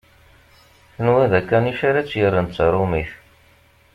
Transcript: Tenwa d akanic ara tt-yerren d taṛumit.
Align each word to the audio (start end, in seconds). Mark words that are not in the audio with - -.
Tenwa 0.95 1.23
d 1.31 1.33
akanic 1.39 1.79
ara 1.89 2.05
tt-yerren 2.05 2.47
d 2.49 2.53
taṛumit. 2.55 3.11